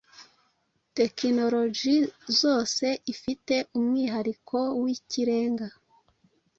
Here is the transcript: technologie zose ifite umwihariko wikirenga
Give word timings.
technologie 0.97 1.99
zose 2.41 2.85
ifite 3.13 3.55
umwihariko 3.77 4.57
wikirenga 4.81 5.67